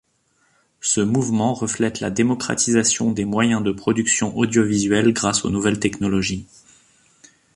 Ce 0.79 0.99
mouvement 0.99 1.53
reflète 1.53 1.99
la 1.99 2.09
démocratisation 2.09 3.11
des 3.11 3.23
moyens 3.23 3.61
de 3.61 3.71
production 3.71 4.35
audiovisuelle 4.35 5.13
grâce 5.13 5.45
aux 5.45 5.51
nouvelles 5.51 5.77
technologies. 5.79 6.47